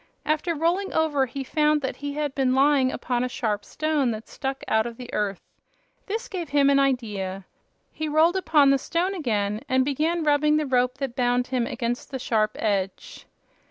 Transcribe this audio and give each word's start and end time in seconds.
After 0.25 0.55
rolling 0.55 0.91
over 0.93 1.27
he 1.27 1.43
found 1.43 1.81
that 1.81 1.97
he 1.97 2.13
had 2.15 2.33
been 2.33 2.55
lying 2.55 2.91
upon 2.91 3.23
a 3.23 3.29
sharp 3.29 3.63
stone 3.63 4.09
that 4.09 4.27
stuck 4.27 4.63
out 4.67 4.87
of 4.87 4.97
the 4.97 5.13
earth. 5.13 5.39
This 6.07 6.27
gave 6.27 6.49
him 6.49 6.71
an 6.71 6.79
idea. 6.79 7.45
He 7.91 8.09
rolled 8.09 8.35
upon 8.35 8.71
the 8.71 8.79
stone 8.79 9.13
again 9.13 9.61
and 9.69 9.85
began 9.85 10.23
rubbing 10.23 10.57
the 10.57 10.65
rope 10.65 10.97
that 10.97 11.15
bound 11.15 11.45
him 11.49 11.67
against 11.67 12.09
the 12.09 12.17
sharp 12.17 12.53
edge. 12.55 13.27